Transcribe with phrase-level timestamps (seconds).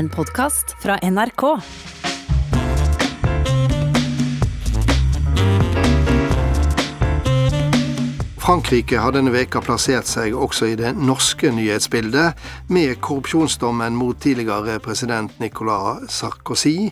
[0.00, 1.42] en podkast fra NRK.
[8.40, 12.40] Frankrike har denne veka plassert seg også i det norske nyhetsbildet,
[12.72, 16.88] med korrupsjonsdommen mot tidligere president Nicolas Sarkozy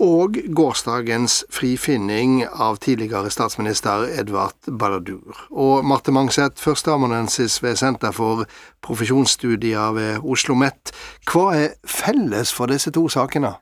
[0.00, 5.36] og gårsdagens frifinning av tidligere statsminister Edvard Balladur.
[5.50, 8.46] Og Marte Mangseth, førsteamanuensis ved Senter for
[8.82, 10.94] profesjonsstudier ved Oslo OsloMet.
[11.28, 13.52] Hva er felles for disse to sakene?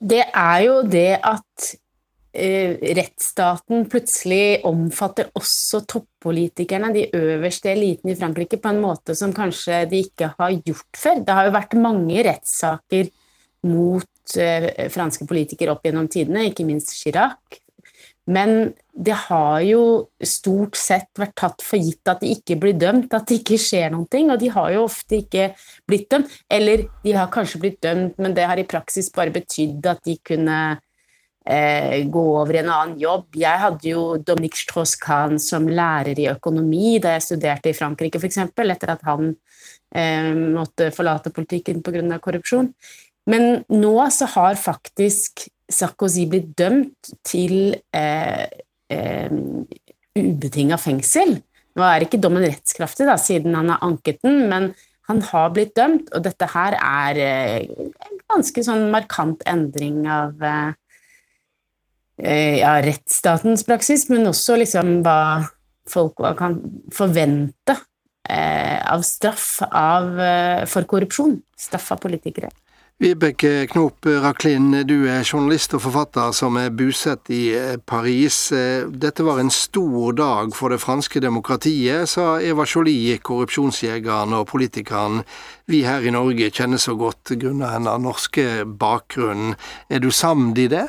[0.00, 1.72] Det er jo det at
[2.32, 9.34] Eh, rettsstaten plutselig omfatter også toppolitikerne, de øverste eliten i Frankrike, på en måte som
[9.36, 11.20] kanskje de ikke har gjort før.
[11.26, 13.10] Det har jo vært mange rettssaker
[13.66, 17.62] mot eh, franske politikere opp gjennom tidene, ikke minst Chirac.
[18.30, 19.82] Men det har jo
[20.22, 23.90] stort sett vært tatt for gitt at de ikke blir dømt, at det ikke skjer
[23.90, 24.30] noen ting.
[24.30, 25.48] Og de har jo ofte ikke
[25.90, 26.30] blitt dømt.
[26.46, 30.16] Eller de har kanskje blitt dømt, men det har i praksis bare betydd at de
[30.22, 30.60] kunne
[31.42, 33.26] eh, gå over i en annen jobb.
[33.42, 38.38] Jeg hadde jo Dominique Strauss-Kahn som lærer i økonomi da jeg studerte i Frankrike, f.eks.,
[38.44, 42.20] etter at han eh, måtte forlate politikken pga.
[42.22, 42.70] korrupsjon.
[43.30, 48.44] Men nå så har faktisk Sarkozy blitt dømt til eh,
[48.92, 49.36] eh,
[50.18, 51.38] ubetinga fengsel.
[51.78, 54.72] Nå er ikke dommen rettskraftig, da, siden han har anket den, men
[55.08, 60.44] han har blitt dømt, og dette her er eh, en ganske sånn markant endring av
[60.44, 60.74] eh,
[62.22, 65.48] Eh, ja, rettsstatens praksis, men også liksom hva
[65.90, 66.58] folk kan
[66.94, 67.74] forvente
[68.28, 71.40] eh, av straff av, eh, for korrupsjon.
[71.58, 72.52] Straff av politikere.
[73.00, 77.54] Vibeke Knop Raklin, du er journalist og forfatter som er bosatt i
[77.88, 78.36] Paris.
[79.04, 85.24] Dette var en stor dag for det franske demokratiet, sa Eva Jolie, korrupsjonsjegeren og politikeren
[85.66, 89.56] vi her i Norge kjenner så godt grunnet hennes norske bakgrunn.
[89.90, 90.86] Er du samd i det?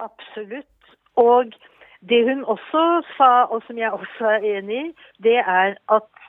[0.00, 0.70] Absolutt.
[1.20, 1.52] Og
[2.08, 4.90] det hun også sa, og som jeg også er enig i,
[5.22, 6.21] det er at eh,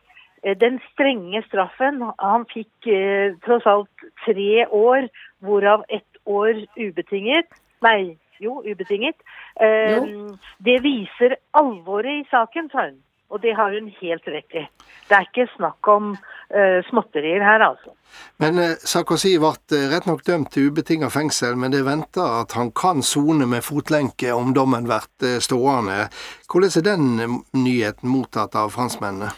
[0.43, 5.07] den strenge straffen Han fikk eh, tross alt tre år,
[5.39, 7.47] hvorav ett år ubetinget.
[7.83, 9.15] Nei, jo, ubetinget.
[9.55, 10.35] Eh, jo.
[10.59, 13.01] Det viser alvoret i saken, sa hun.
[13.33, 14.61] Og det har hun helt rett i.
[15.09, 17.95] Det er ikke snakk om uh, småtterier her, altså.
[18.37, 22.53] Men uh, Sarkozy ble rett nok dømt til ubetinga fengsel, men det er venta at
[22.53, 26.11] han kan sone med fotlenke om dommen blir stående.
[26.45, 29.33] Hvordan er den nyheten mottatt av franskmennene?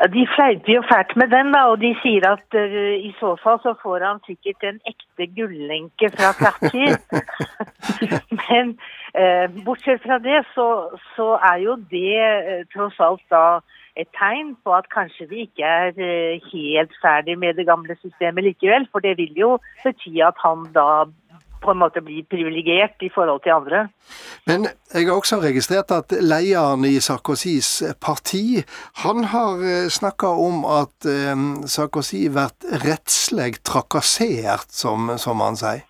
[0.00, 3.36] Ja, De fleiper jo fælt med den, da, og de sier at uh, i så
[3.42, 6.98] fall så får han sikkert en ekte gullenke fra Cartier.
[8.42, 8.74] Men
[9.20, 10.68] uh, bortsett fra det, så,
[11.14, 13.44] så er jo det uh, tross alt da
[13.94, 15.92] et tegn på at kanskje vi ikke er
[16.50, 18.88] helt ferdig med det gamle systemet likevel.
[18.90, 19.52] For det vil jo
[19.84, 21.04] bety at han da
[21.64, 23.86] på en måte blir privilegert i forhold til andre.
[24.46, 27.70] Men jeg har også registrert at lederen i Sarkozys
[28.00, 28.60] parti,
[29.04, 32.52] han har eh, snakka om at um, Sarkozy blir
[32.84, 35.84] rettslig trakassert, som, som han sier.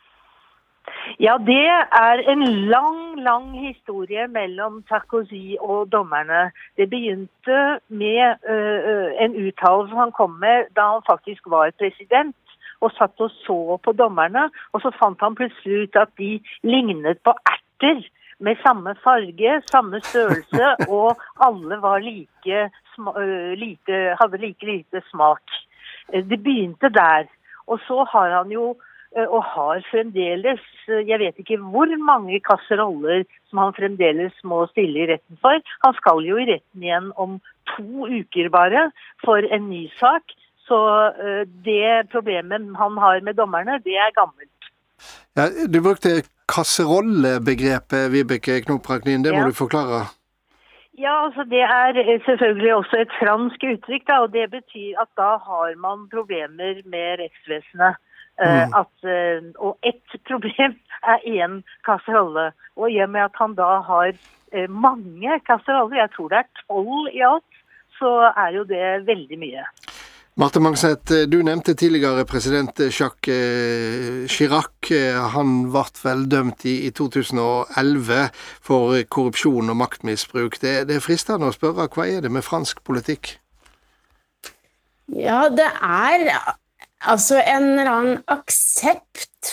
[1.21, 1.67] Ja, det
[2.07, 2.43] er en
[2.75, 6.51] lang, lang historie mellom Sarkozy og dommerne.
[6.77, 7.59] Det begynte
[7.89, 12.37] med uh, en uttalelse han kom med da han faktisk var president
[12.81, 14.49] og satt og så på dommerne.
[14.73, 18.03] Og så fant han plutselig ut at de lignet på erter
[18.45, 22.65] med samme farge, samme størrelse, og alle var like,
[23.61, 25.61] lite, hadde like lite smak.
[26.13, 27.31] Det begynte der.
[27.67, 28.75] Og så har han jo
[29.15, 35.11] og har fremdeles Jeg vet ikke hvor mange kasseroller som han fremdeles må stille i
[35.13, 35.61] retten for.
[35.87, 37.39] Han skal jo i retten igjen om
[37.75, 38.89] to uker bare
[39.25, 40.35] for en ny sak.
[40.69, 40.79] Så
[41.25, 44.51] eh, det problemet han har med dommerne, det er gammelt.
[45.37, 49.25] Ja, du brukte kasserollebegrepet, Vibeke Knopraklin.
[49.25, 49.51] Det må ja.
[49.51, 50.05] du forklare.
[50.97, 54.07] Ja, altså Det er eh, selvfølgelig også et fransk uttrykk.
[54.09, 58.01] Da, og Det betyr at da har man problemer med rettsvesenet.
[58.41, 58.73] Eh, mm.
[58.81, 58.95] At,
[59.59, 60.79] og ett problem
[61.13, 62.53] er én kasserolle.
[62.77, 64.17] Og i og med at han da har
[64.69, 67.55] mange kasseroller, jeg tror det er tolv i alt,
[67.99, 69.65] så er jo det veldig mye.
[70.35, 74.89] Marte Mangseth, du nevnte tidligere president Jacques eh, Chirac.
[75.31, 78.33] Han ble vel dømt i, i 2011
[78.67, 80.59] for korrupsjon og maktmisbruk.
[80.59, 83.37] Det, er fristende å spørre, hva er det med fransk politikk?
[85.15, 86.27] Ja, det er
[87.05, 89.53] altså en eller annen aksept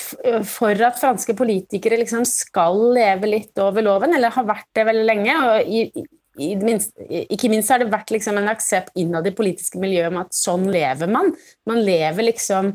[0.50, 5.06] for at franske politikere liksom skal leve litt over loven, eller har vært det veldig
[5.06, 5.38] lenge.
[5.46, 6.08] og i
[6.40, 10.36] minst, ikke minst har det vært liksom en aksept innad i politiske miljøet om at
[10.36, 11.34] sånn lever man.
[11.68, 12.72] Man lever liksom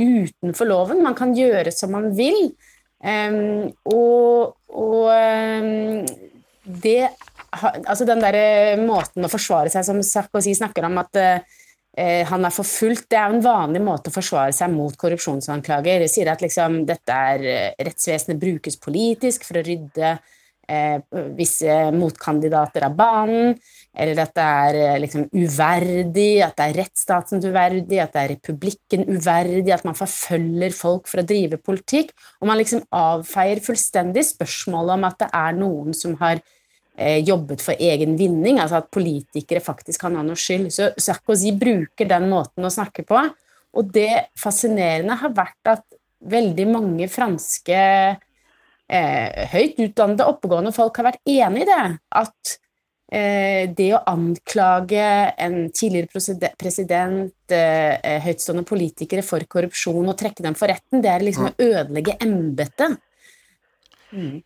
[0.00, 1.02] utenfor loven.
[1.04, 2.50] Man kan gjøre som man vil.
[3.00, 6.04] Um, og, og um,
[6.82, 7.10] det
[7.50, 11.40] Altså den derre måten å forsvare seg som Sarkozy snakker om, at uh,
[12.28, 16.04] han er forfulgt, det er en vanlig måte å forsvare seg mot korrupsjonsanklager.
[16.06, 20.38] Sier at liksom, dette er rettsvesenet brukes politisk for å rydde eh,
[21.36, 23.56] visse motkandidater av banen,
[23.90, 28.32] eller at det er eh, liksom uverdig, at det er rettsstaten uverdig, at det er
[28.36, 34.24] republikken uverdig, at man forfølger folk for å drive politikk, og man liksom avfeier fullstendig
[34.30, 38.90] spørsmålet om at det er noen som har eh, jobbet for egen vinning, altså at
[38.94, 40.70] politikere faktisk kan ha noe skyld.
[40.74, 43.26] Så Sarkozy bruker den måten å snakke på,
[43.70, 45.86] og det fascinerende har vært at
[46.30, 47.76] veldig mange franske
[48.90, 51.84] eh, høyt utdannede, oppegående folk har vært enig i det.
[52.20, 52.54] At
[53.12, 55.06] eh, det å anklage
[55.38, 61.26] en tidligere president, eh, høytstående politikere for korrupsjon og trekke dem for retten, det er
[61.26, 62.98] liksom å ødelegge embetet.
[64.10, 64.40] Mm.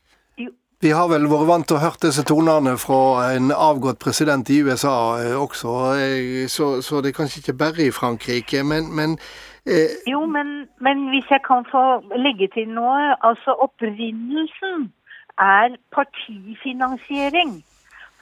[0.84, 4.58] Vi har vel vært vant til å høre disse tonene fra en avgått president i
[4.66, 8.60] USA eh, også, eh, så, så det er kanskje ikke bare i Frankrike.
[8.68, 9.14] Men, men
[9.66, 11.84] Eh, jo, men, men, hvis jeg kan få
[12.16, 13.14] legge til noe.
[13.24, 14.90] Altså opprinnelsen
[15.40, 17.62] er partifinansiering.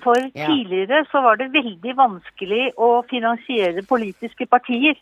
[0.02, 0.46] For ja.
[0.46, 4.98] tidligere så var det veldig vanskelig å finansiere politiske partier.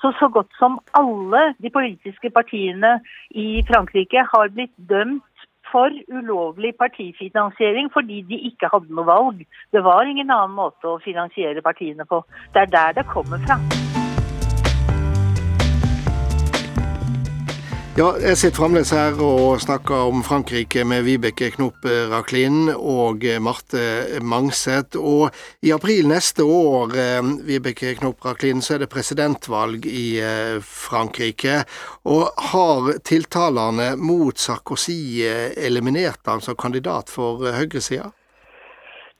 [0.00, 2.98] Så så godt som alle de politiske partiene
[3.30, 9.46] i Frankrike har blitt dømt for ulovlig partifinansiering fordi de ikke hadde noe valg.
[9.72, 12.24] Det var ingen annen måte å finansiere partiene på.
[12.52, 13.60] Det er der det kommer fra.
[17.92, 23.82] Ja, jeg sitter fremdeles her og snakker om Frankrike med Vibeke Knop Raklin og Marte
[24.24, 24.96] Mangset.
[24.96, 25.28] Og
[25.60, 31.66] i april neste år, eh, Vibeke Knop Raklin, så er det presidentvalg i eh, Frankrike.
[32.08, 38.08] Og har tiltalerne mot Sarkozy eh, eliminert han som kandidat for høyresida?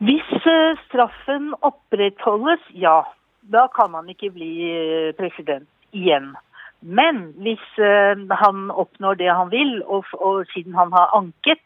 [0.01, 0.33] Hvis
[0.87, 3.03] straffen opprettholdes, ja.
[3.53, 4.55] Da kan han ikke bli
[5.21, 6.33] president igjen.
[6.83, 11.63] Men hvis uh, han oppnår det han vil, og, og, siden han har anket,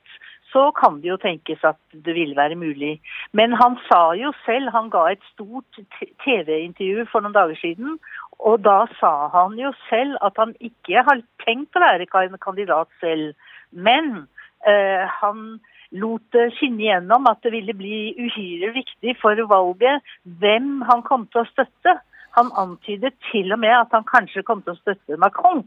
[0.52, 3.00] så kan det jo tenkes at det vil være mulig.
[3.32, 5.80] Men han sa jo selv, han ga et stort
[6.24, 7.98] TV-intervju for noen dager siden,
[8.38, 12.08] og da sa han jo selv at han ikke har tenkt å være
[12.40, 13.34] kandidat selv.
[13.72, 14.28] Men
[14.68, 15.58] eh, han
[15.92, 20.04] lot det skinne igjennom at det ville bli uhyre viktig for valget
[20.40, 21.98] hvem han kom til å støtte.
[22.36, 25.64] Han antydet til og med at han kanskje kom til å støtte Macron.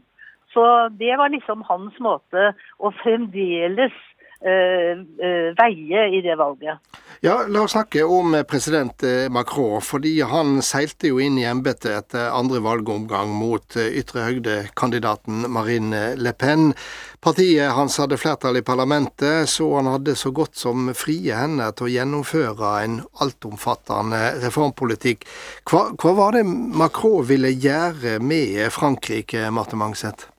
[0.54, 0.64] Så
[0.98, 3.94] det var liksom hans måte å fremdeles
[4.40, 6.80] veie i det valget.
[7.20, 9.82] Ja, La oss snakke om president eh, Macron.
[9.82, 16.32] fordi Han seilte jo inn i embetet etter andre valgomgang mot ytre høyde-kandidaten Marine Le
[16.32, 16.72] Pen.
[17.20, 21.90] Partiet hans hadde flertall i parlamentet, så han hadde så godt som frie hender til
[21.90, 25.28] å gjennomføre en altomfattende reformpolitikk.
[25.68, 30.30] Hva, hva var det Macron ville gjøre med Frankrike, Marte Mangset?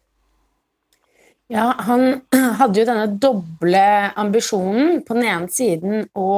[1.52, 2.22] Ja, han
[2.60, 3.84] hadde jo denne doble
[4.20, 5.02] ambisjonen.
[5.08, 6.32] På den ene siden å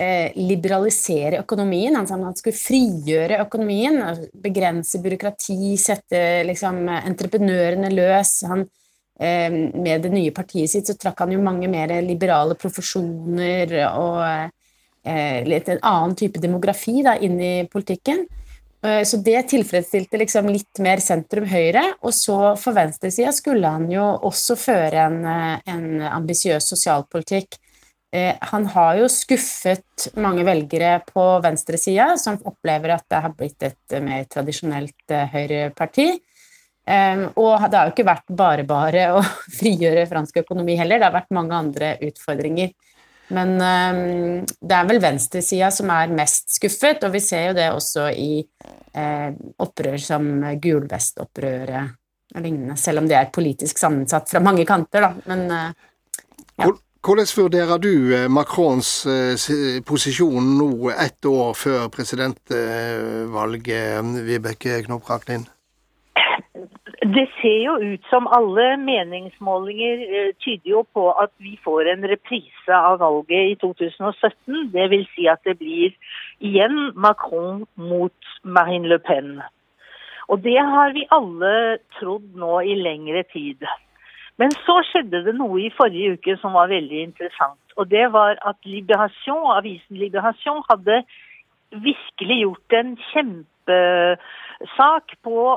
[0.00, 1.96] eh, liberalisere økonomien.
[1.98, 4.00] Han sa han skulle frigjøre økonomien,
[4.40, 8.40] begrense byråkrati, sette liksom, entreprenørene løs.
[8.48, 8.66] Han
[9.20, 14.20] Eh, med det nye partiet sitt så trakk han jo mange mer liberale profesjoner og
[14.22, 18.22] eh, litt en annen type demografi da, inn i politikken.
[18.84, 21.84] Eh, så det tilfredsstilte liksom litt mer sentrum-høyre.
[22.02, 27.60] Og så for venstresida skulle han jo også føre en, en ambisiøs sosialpolitikk.
[28.48, 33.96] Han har jo skuffet mange velgere på venstresida, som opplever at det har blitt et
[34.00, 36.06] mer tradisjonelt høyreparti.
[36.88, 39.20] Um, og det har jo ikke vært bare bare å
[39.58, 42.72] frigjøre fransk økonomi heller, det har vært mange andre utfordringer.
[43.34, 47.66] Men um, det er vel venstresida som er mest skuffet, og vi ser jo det
[47.74, 49.30] også i eh,
[49.60, 51.88] opprør som gulvestopprøret
[52.36, 55.12] og lignende, selv om det er politisk sammensatt fra mange kanter, da.
[55.28, 55.72] Men eh,
[56.62, 56.66] ja.
[57.08, 59.06] Hvordan vurderer du eh, Macrons
[59.86, 65.44] posisjon nå ett år før presidentvalget, Vibeke Knoprak Raklin?
[67.08, 72.02] Det ser jo ut som alle meningsmålinger eh, tyder jo på at vi får en
[72.10, 74.66] reprise av valget i 2017.
[74.74, 75.94] Det vil si at det blir
[76.44, 79.38] igjen Macron mot Marine Le Pen.
[80.28, 83.64] Og det har vi alle trodd nå i lengre tid.
[84.36, 87.62] Men så skjedde det noe i forrige uke som var veldig interessant.
[87.80, 91.00] Og det var at Liberation, avisen Liberation hadde
[91.70, 95.48] virkelig gjort en kjempesak på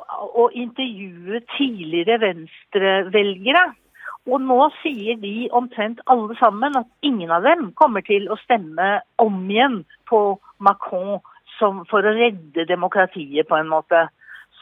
[0.44, 3.70] å intervjue tidligere venstrevelgere.
[4.30, 9.00] Og nå sier de omtrent alle sammen at ingen av dem kommer til å stemme
[9.22, 11.18] om igjen på Macron
[11.58, 14.04] som, for å redde demokratiet, på en måte.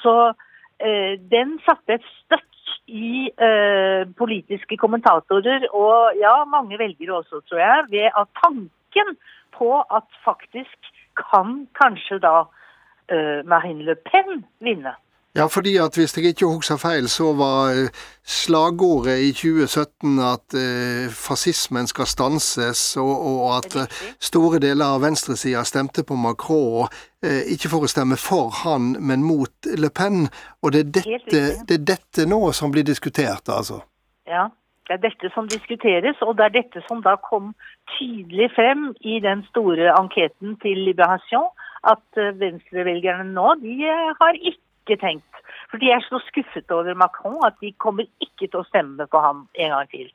[0.03, 0.31] Så
[0.79, 2.45] eh, den satte et støtt
[2.89, 9.13] i eh, politiske kommentatorer, og ja, mange velgere også, tror jeg, ved at tanken
[9.55, 10.89] på at faktisk
[11.19, 14.95] kan kanskje da uh, Marine Le Pen vinne.
[15.37, 17.89] Ja, fordi at hvis jeg ikke husker feil, så var eh,
[18.25, 25.03] slagordet i 2017 at eh, fascismen skal stanses, og, og at eh, store deler av
[25.05, 26.89] venstresida stemte på Macron,
[27.21, 30.25] eh, ikke for å stemme for han, men mot Le Pen.
[30.65, 33.83] Og det er dette, det er dette nå som blir diskutert, altså?
[34.25, 34.49] Ja,
[34.89, 37.51] det er dette som diskuteres, og det er dette som da kom
[37.97, 41.51] tydelig frem i den store anketen til Liberation,
[41.87, 45.35] at eh, venstrevelgerne nå de har ikke ikke tenkt.
[45.69, 49.21] For de er så skuffet over Macron at de kommer ikke til å stemme på
[49.21, 50.09] ham en gang til.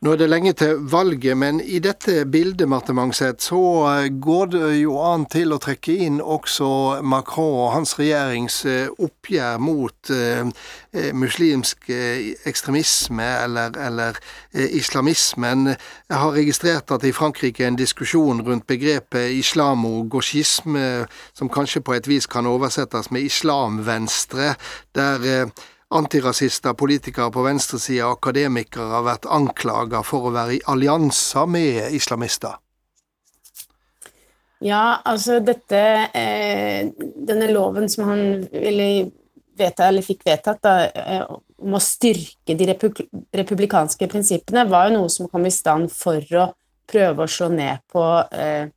[0.00, 4.46] Nå er det lenge til valget, men i dette bildet Marte Mangset, så eh, går
[4.54, 6.68] det jo an til å trekke inn også
[7.04, 10.48] Macron og hans regjerings eh, oppgjør mot eh,
[11.12, 11.90] muslimsk
[12.48, 14.16] ekstremisme eller, eller
[14.56, 15.74] islamismen.
[15.74, 20.86] Jeg har registrert at i Frankrike er en diskusjon rundt begrepet islamogosjisme,
[21.36, 24.54] som kanskje på et vis kan oversettes med islamvenstre,
[24.96, 25.52] der
[25.90, 31.96] Antirasister, politikere på venstresida og akademikere har vært anklaga for å være i allianser med
[31.96, 32.60] islamister.
[34.60, 35.80] Ja, altså dette
[36.12, 38.88] eh, Denne loven som han ville
[39.60, 41.24] vedta, eller fikk vedtatt, da, eh,
[41.60, 46.50] om å styrke de republikanske prinsippene, var jo noe som kom i stand for å
[46.90, 48.68] prøve å slå ned på eh,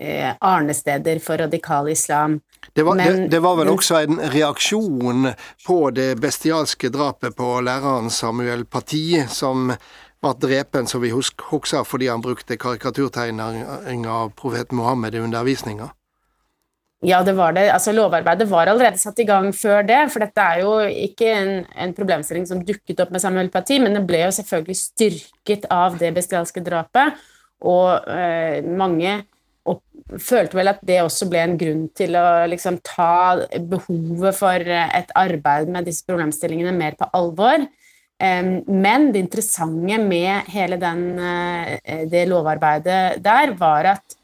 [0.00, 2.40] eh arnesteder for radikal islam.
[2.72, 5.30] Det var, men, det, det var, vel også en reaksjon
[5.66, 9.72] på det bestialske drapet på læreren Samuel Parti, som
[10.20, 15.90] ble drepen, som vi husker, fordi han brukte karikaturtegning av profeten Mohammed i undervisninga.
[17.00, 17.70] Ja, det var det.
[17.72, 20.02] Altså, Lovarbeidet var allerede satt i gang før det.
[20.12, 23.96] For dette er jo ikke en, en problemstilling som dukket opp med Samuel Parti, men
[23.96, 27.16] det ble jo selvfølgelig styrket av det bestialske drapet.
[27.64, 29.22] Og eh, mange
[29.68, 29.82] og
[30.20, 35.12] følte vel at det også ble en grunn til å liksom ta behovet for et
[35.18, 37.66] arbeid med disse problemstillingene mer på alvor.
[38.20, 44.16] Men det interessante med hele den, eh, det lovarbeidet der, var at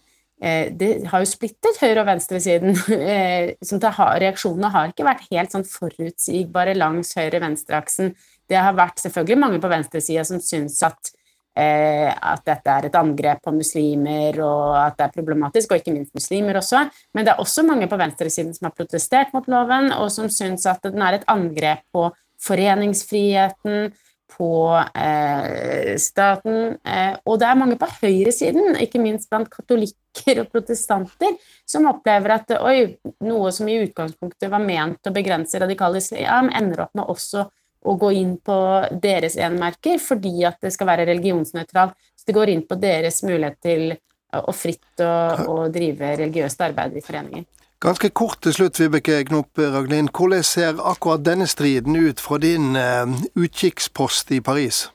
[0.43, 2.76] eh, det har jo splittet høyre- og venstresiden.
[3.69, 8.12] Sånn reaksjonene har ikke vært helt sånn forutsigbare langs høyre-venstre-aksen.
[8.47, 11.25] Det har vært selvfølgelig mange på venstresida som syns at Eh,
[11.56, 16.12] at dette er et angrep på muslimer, og at det er problematisk, og ikke minst
[16.16, 16.82] muslimer også.
[17.16, 20.66] Men det er også mange på venstresiden som har protestert mot loven, og som syns
[20.68, 22.10] at den er et angrep på
[22.44, 23.94] foreningsfriheten,
[24.36, 26.76] på eh, staten.
[26.84, 31.36] Eh, og det er mange på høyresiden, ikke minst blant katolikker og protestanter,
[31.68, 36.86] som opplever at oi, noe som i utgangspunktet var ment å begrense radikal islam, ender
[36.86, 37.46] opp med også
[37.87, 38.57] å gå inn på
[39.02, 41.95] deres enmerker fordi at det skal være religionsnøytralt.
[42.16, 43.95] Så det går inn på deres mulighet til
[44.37, 45.12] å fritt å,
[45.47, 47.47] å drive religiøst arbeid i foreningen.
[47.83, 50.09] Ganske kort til slutt, Vibeke Knop Raglin.
[50.09, 53.05] Hvordan ser akkurat denne striden ut fra din uh,
[53.37, 54.87] utkikkspost i Paris?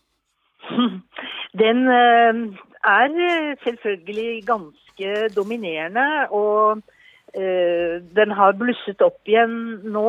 [1.61, 2.41] Den uh,
[2.81, 3.13] er
[3.63, 6.07] selvfølgelig ganske dominerende.
[6.31, 6.81] og
[7.33, 9.53] den har blusset opp igjen
[9.87, 10.07] nå,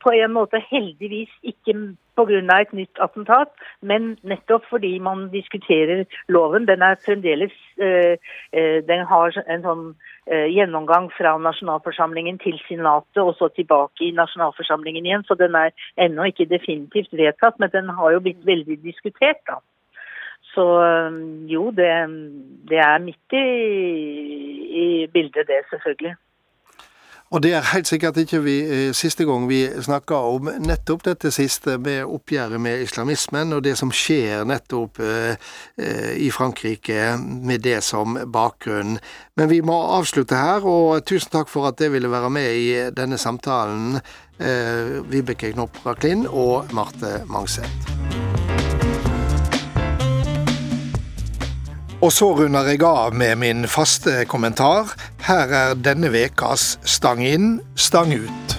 [0.00, 1.74] på en måte heldigvis ikke
[2.16, 2.60] pga.
[2.60, 6.66] et nytt attentat, men nettopp fordi man diskuterer loven.
[6.66, 8.16] Den er fremdeles uh,
[8.56, 9.84] uh, Den har en sånn
[10.22, 16.28] gjennomgang fra nasjonalforsamlingen til senatet og så tilbake i nasjonalforsamlingen igjen, så den er ennå
[16.30, 19.58] ikke definitivt vedtatt, men den har jo blitt veldig diskutert, da.
[20.54, 20.64] Så
[21.48, 21.92] jo, det,
[22.68, 23.46] det er midt i,
[24.82, 26.14] i, bildet, det, selvfølgelig.
[27.32, 31.30] Og det er helt sikkert ikke vi, eh, siste gang vi snakker om nettopp dette
[31.32, 35.40] siste med oppgjøret med islamismen, og det som skjer nettopp eh,
[35.80, 38.98] eh, i Frankrike med det som bakgrunn.
[39.36, 42.68] Men vi må avslutte her, og tusen takk for at det ville være med i
[42.92, 44.00] denne samtalen,
[45.12, 48.31] Vibeke Knopp Raklin og Marte Mangseth.
[52.02, 54.90] Og så runder jeg av med min faste kommentar.
[55.22, 58.56] Her er denne ukas Stang inn, stang ut.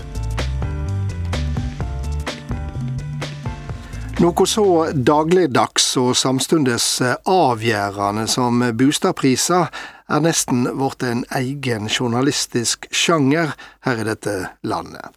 [4.23, 6.85] Noe så dagligdags og samstundes
[7.27, 9.67] avgjørende som boligpriser
[10.07, 15.11] er nesten blitt en egen journalistisk sjanger her i dette landet.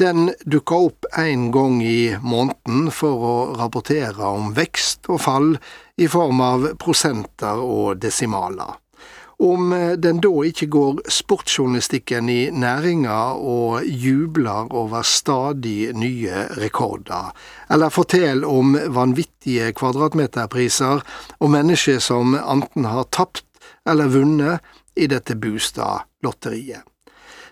[0.00, 5.50] Den dukker opp en gang i måneden for å rapportere om vekst og fall
[6.00, 8.78] i form av prosenter og desimaler.
[9.40, 17.30] Om den da ikke går sportsjournalistikken i næringa og jubler over stadig nye rekorder,
[17.72, 21.00] eller forteller om vanvittige kvadratmeterpriser
[21.40, 23.46] og mennesker som enten har tapt
[23.88, 24.60] eller vunnet
[25.00, 26.84] i dette Bustad-lotteriet.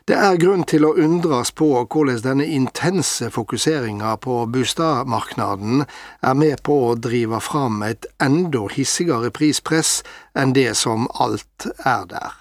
[0.09, 6.63] Det er grunn til å undres på hvordan denne intense fokuseringa på bostadmarknaden er med
[6.65, 9.99] på å drive fram et enda hissigere prispress
[10.33, 12.39] enn det som alt er der.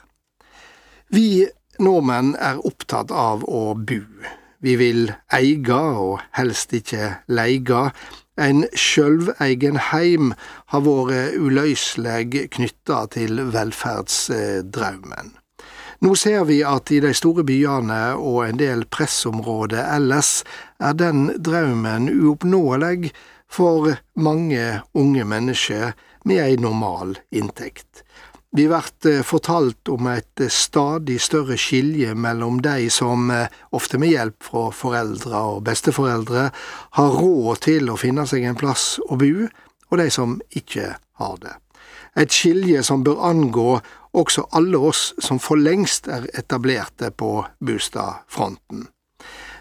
[1.12, 1.50] Vi
[1.84, 4.00] nordmenn er opptatt av å bu.
[4.64, 7.82] Vi vil eie og helst ikke leie.
[8.40, 10.32] En sjølveigen heim
[10.72, 15.36] har vært uløselig knytta til velferdsdraumen.
[16.00, 20.44] Nå ser vi at i de store byene og en del pressområder ellers
[20.78, 23.14] er den drømmen uoppnåelig
[23.50, 25.96] for mange unge mennesker
[26.28, 28.04] med ei normal inntekt.
[28.52, 34.14] Vi blir eh, fortalt om et stadig større skilje mellom de som, eh, ofte med
[34.14, 36.50] hjelp fra foreldre og besteforeldre,
[36.98, 39.50] har råd til å finne seg en plass å bo,
[39.92, 41.54] og de som ikke har det.
[42.18, 43.82] Et skilje som bør angå
[44.18, 47.32] også alle oss som for lengst er etablerte på
[47.64, 48.88] bostadfronten.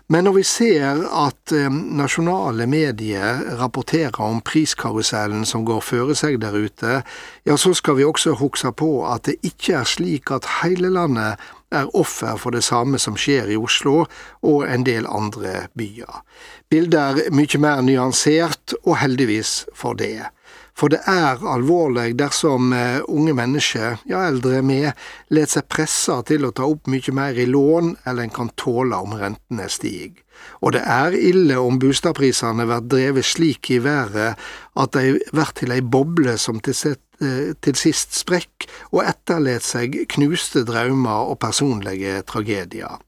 [0.09, 6.39] Men når vi ser at eh, nasjonale medier rapporterer om priskarusellen som går føre seg
[6.45, 7.01] der ute,
[7.43, 11.43] ja, så skal vi også huske på at det ikke er slik at hele landet
[11.75, 14.05] er offer for det samme som skjer i Oslo
[14.47, 16.23] og en del andre byer.
[16.71, 20.31] Bildet er mye mer nyansert, og heldigvis for det.
[20.77, 24.91] For det er alvorlig dersom eh, unge mennesker, ja eldre med,
[25.33, 28.99] lar seg presse til å ta opp mye mer i lån enn en kan tåle
[29.01, 30.21] om rentene stiger.
[30.61, 34.37] Og det er ille om boligprisene blir drevet slik i været
[34.77, 39.65] at de blir til ei boble som til, sett, eh, til sist sprekk og etterlater
[39.65, 43.01] seg knuste drømmer og personlige tragedier.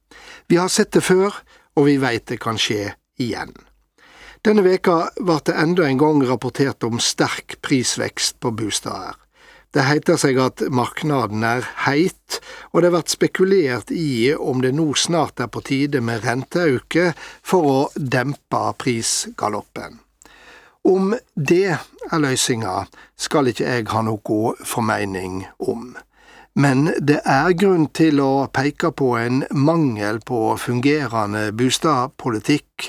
[0.48, 1.36] Vi har sett det før,
[1.76, 3.52] og vi veit det kan skje igjen.
[4.46, 9.16] Denne veka ble det enda en gang rapportert om sterk prisvekst på bostader.
[9.74, 12.38] Det heter seg at marknaden er heit,
[12.72, 17.10] og det blir spekulert i om det nå snart er på tide med renteauke
[17.44, 19.98] for å dempe prisgaloppen.
[20.88, 22.86] Om det er løsninga,
[23.20, 25.90] skal ikke jeg ha noe formening om.
[26.58, 32.88] Men det er grunn til å peke på en mangel på fungerende bostadpolitikk,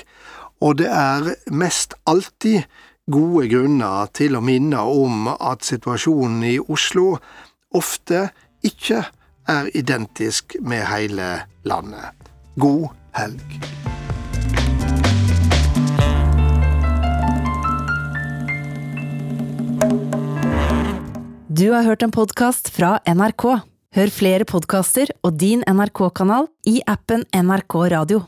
[0.60, 2.68] og det er mest alltid
[3.10, 7.16] gode grunner til å minne om at situasjonen i Oslo
[7.76, 8.28] ofte
[8.66, 9.02] ikke
[9.50, 11.30] er identisk med hele
[11.66, 12.12] landet.
[12.60, 13.60] God helg.
[21.50, 23.44] Du har hørt en podkast fra NRK.
[23.96, 28.22] Hør flere podkaster og din NRK-kanal i appen NRK Radio.